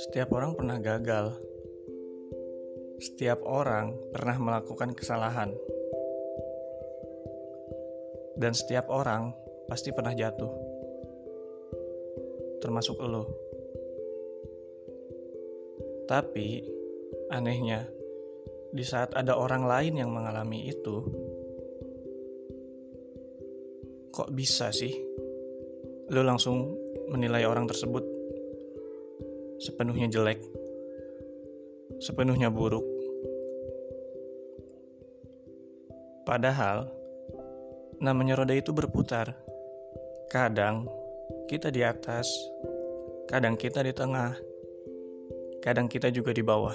[0.00, 1.36] Setiap orang pernah gagal.
[2.96, 5.52] Setiap orang pernah melakukan kesalahan.
[8.40, 9.36] Dan setiap orang
[9.68, 10.52] pasti pernah jatuh.
[12.64, 13.28] Termasuk lo.
[16.08, 16.64] Tapi
[17.28, 17.84] anehnya,
[18.72, 21.27] di saat ada orang lain yang mengalami itu,
[24.18, 24.90] kok bisa sih
[26.10, 26.74] lo langsung
[27.06, 28.02] menilai orang tersebut
[29.62, 30.42] sepenuhnya jelek,
[32.02, 32.82] sepenuhnya buruk.
[36.26, 36.90] Padahal,
[38.02, 39.38] namanya roda itu berputar.
[40.30, 40.90] Kadang
[41.46, 42.26] kita di atas,
[43.30, 44.34] kadang kita di tengah,
[45.62, 46.74] kadang kita juga di bawah.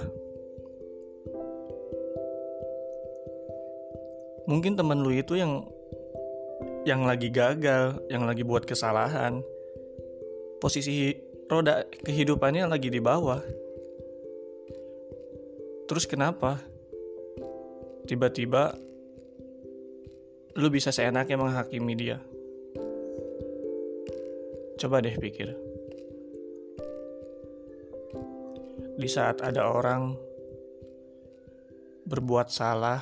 [4.47, 5.63] Mungkin temen lu itu yang
[6.83, 9.39] yang lagi gagal, yang lagi buat kesalahan,
[10.59, 11.15] posisi
[11.47, 13.39] roda kehidupannya lagi di bawah.
[15.87, 16.59] Terus kenapa?
[18.03, 18.75] Tiba-tiba
[20.59, 22.19] lu bisa seenaknya menghakimi dia.
[24.75, 25.55] Coba deh pikir.
[28.99, 30.13] Di saat ada orang
[32.03, 32.99] berbuat salah,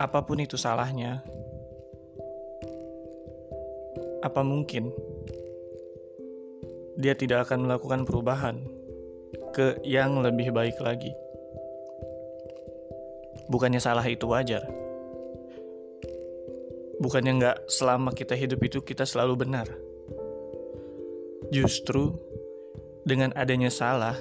[0.00, 1.22] apa pun itu salahnya,
[4.22, 4.94] apa mungkin
[6.96, 8.62] dia tidak akan melakukan perubahan
[9.50, 11.10] ke yang lebih baik lagi?
[13.50, 14.64] Bukannya salah itu wajar.
[17.02, 19.66] Bukannya nggak selama kita hidup itu kita selalu benar.
[21.50, 22.14] Justru
[23.02, 24.14] dengan adanya salah,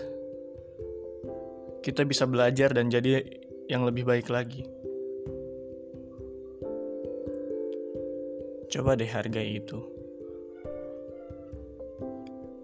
[1.86, 3.22] kita bisa belajar dan jadi
[3.70, 4.81] yang lebih baik lagi.
[8.72, 9.84] Coba deh hargai itu.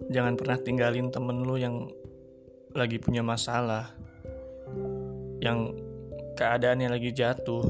[0.08, 1.91] Jangan pernah tinggalin temen lu yang
[2.72, 3.92] lagi punya masalah.
[5.43, 5.83] Yang
[6.39, 7.67] keadaannya lagi jatuh.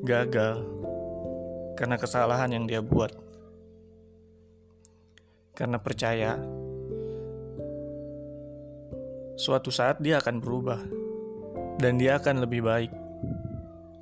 [0.00, 0.64] Gagal.
[1.76, 3.12] Karena kesalahan yang dia buat.
[5.52, 6.40] Karena percaya
[9.36, 10.80] suatu saat dia akan berubah
[11.76, 12.92] dan dia akan lebih baik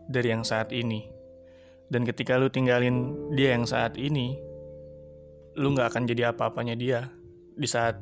[0.07, 1.18] dari yang saat ini.
[1.89, 4.37] Dan ketika lu tinggalin dia yang saat ini,
[5.57, 7.09] lu gak akan jadi apa-apanya dia
[7.57, 7.99] di saat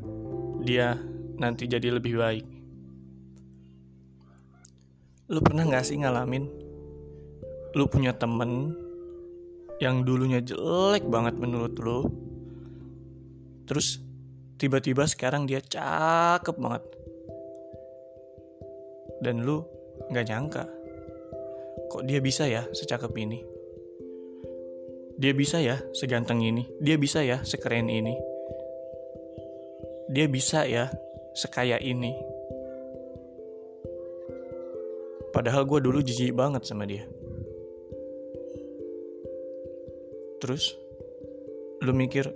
[0.67, 0.99] dia
[1.39, 2.47] nanti jadi lebih baik.
[5.31, 6.67] Lu pernah gak sih ngalamin
[7.77, 8.73] lu punya temen
[9.85, 12.09] yang dulunya jelek banget menurut lu,
[13.69, 14.01] terus
[14.57, 16.81] tiba-tiba sekarang dia cakep banget,
[19.21, 19.61] dan lu
[20.09, 20.65] gak nyangka
[21.93, 23.56] kok dia bisa ya secakep ini.
[25.17, 26.69] Dia bisa ya seganteng ini.
[26.77, 28.13] Dia bisa ya sekeren ini.
[30.13, 30.93] Dia bisa ya
[31.33, 32.13] sekaya ini.
[35.33, 37.09] Padahal gue dulu jijik banget sama dia.
[40.37, 40.77] Terus,
[41.81, 42.29] lu mikir,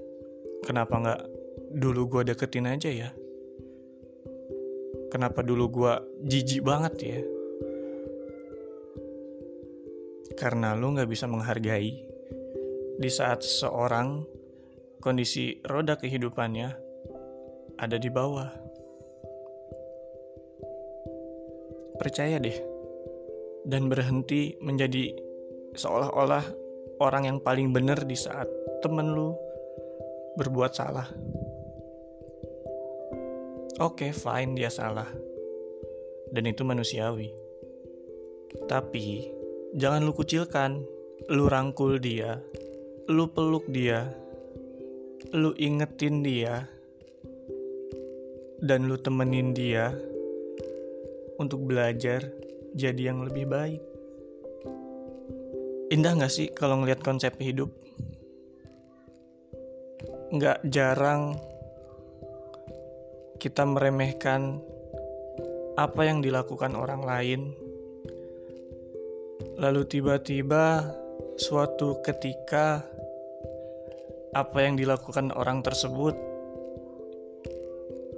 [0.64, 1.20] kenapa nggak
[1.76, 3.12] dulu gue deketin aja ya?
[5.12, 5.92] Kenapa dulu gue
[6.24, 7.20] jijik banget ya?
[10.40, 12.09] Karena lu nggak bisa menghargai
[13.00, 14.20] di saat seseorang
[15.00, 16.68] kondisi roda kehidupannya
[17.80, 18.52] ada di bawah.
[21.96, 22.60] Percaya deh,
[23.64, 25.16] dan berhenti menjadi
[25.72, 26.44] seolah-olah
[27.00, 28.48] orang yang paling benar di saat
[28.84, 29.32] temen lu
[30.36, 31.08] berbuat salah.
[33.80, 35.08] Oke, okay, fine dia salah.
[36.28, 37.32] Dan itu manusiawi.
[38.68, 39.32] Tapi,
[39.72, 40.84] jangan lu kucilkan,
[41.32, 42.44] lu rangkul dia,
[43.10, 44.06] lu peluk dia,
[45.34, 46.62] lu ingetin dia,
[48.62, 49.90] dan lu temenin dia
[51.42, 52.30] untuk belajar
[52.70, 53.82] jadi yang lebih baik.
[55.90, 57.74] Indah gak sih kalau ngeliat konsep hidup?
[60.38, 61.34] Gak jarang
[63.42, 64.62] kita meremehkan
[65.74, 67.40] apa yang dilakukan orang lain,
[69.58, 70.94] lalu tiba-tiba
[71.34, 72.86] suatu ketika
[74.30, 76.14] apa yang dilakukan orang tersebut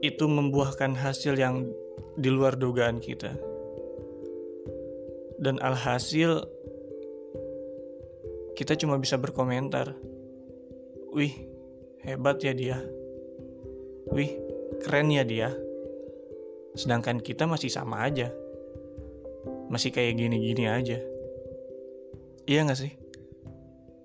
[0.03, 1.71] itu membuahkan hasil yang
[2.19, 3.33] di luar dugaan kita.
[5.43, 6.47] Dan alhasil
[8.59, 9.97] kita cuma bisa berkomentar.
[11.15, 11.35] Wih,
[12.05, 12.79] hebat ya dia.
[14.13, 14.39] Wih,
[14.83, 15.51] keren ya dia.
[16.77, 18.31] Sedangkan kita masih sama aja.
[19.73, 21.01] Masih kayak gini-gini aja.
[22.47, 23.02] Iya gak sih?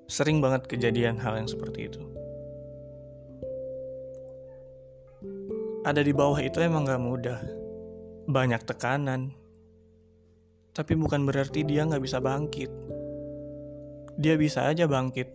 [0.08, 2.02] Sering banget kejadian hal yang seperti itu.
[5.84, 7.40] Ada di bawah itu emang gak mudah.
[8.28, 9.32] Banyak tekanan.
[10.76, 12.72] Tapi bukan berarti dia gak bisa bangkit.
[14.18, 15.30] Dia bisa aja bangkit,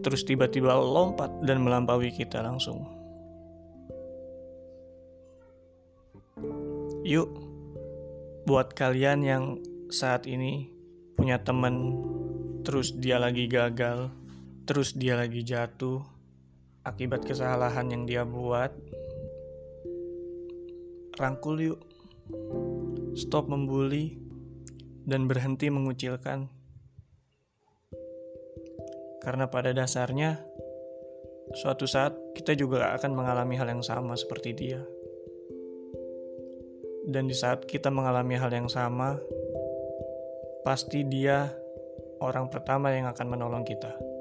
[0.00, 2.88] terus tiba-tiba lompat dan melampaui kita langsung.
[7.02, 7.28] Yuk,
[8.46, 9.44] buat kalian yang
[9.92, 10.72] saat ini
[11.18, 12.00] punya temen,
[12.62, 14.10] terus dia lagi gagal,
[14.64, 16.02] terus dia lagi jatuh.
[16.82, 18.74] Akibat kesalahan yang dia buat,
[21.14, 21.80] rangkul yuk,
[23.14, 24.18] stop membuli,
[25.06, 26.50] dan berhenti mengucilkan.
[29.22, 30.42] Karena pada dasarnya,
[31.54, 34.82] suatu saat kita juga akan mengalami hal yang sama seperti dia.
[37.06, 39.22] Dan di saat kita mengalami hal yang sama,
[40.66, 41.61] pasti dia
[42.22, 44.11] orang pertama yang akan menolong kita.